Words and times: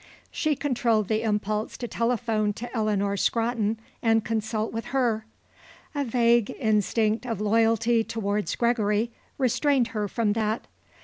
She 0.31 0.55
controlled 0.55 1.09
the 1.09 1.21
impulse 1.21 1.77
to 1.77 1.87
telephone 1.87 2.53
to 2.53 2.75
Eleanor 2.75 3.15
Scrotton 3.15 3.79
and 4.01 4.25
consult 4.25 4.73
with 4.73 4.85
her; 4.85 5.27
a 5.93 6.03
vague 6.03 6.49
instinct 6.57 7.23
of 7.27 7.39
loyalty 7.39 8.03
towards 8.03 8.55
Gregory 8.55 9.11
restrained 9.37 9.89
her 9.89 10.07
from 10.07 10.33
that. 10.33 10.65